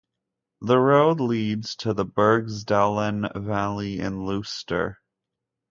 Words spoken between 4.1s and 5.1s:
Luster.